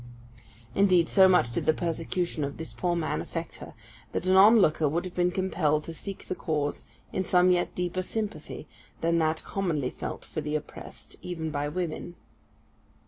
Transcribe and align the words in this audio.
Indeed, 0.73 1.07
so 1.07 1.27
much 1.27 1.51
did 1.51 1.67
the 1.67 1.75
persecution 1.75 2.43
of 2.43 2.57
this 2.57 2.73
poor 2.73 2.95
man 2.95 3.21
affect 3.21 3.57
her, 3.57 3.75
that 4.13 4.25
an 4.25 4.35
onlooker 4.35 4.89
would 4.89 5.05
have 5.05 5.13
been 5.13 5.29
compelled 5.29 5.83
to 5.83 5.93
seek 5.93 6.27
the 6.27 6.33
cause 6.33 6.85
in 7.13 7.23
some 7.23 7.51
yet 7.51 7.75
deeper 7.75 8.01
sympathy 8.01 8.67
than 9.01 9.19
that 9.19 9.43
commonly 9.43 9.91
felt 9.91 10.25
for 10.25 10.41
the 10.41 10.55
oppressed, 10.55 11.17
even 11.21 11.51
by 11.51 11.69
women. 11.69 12.15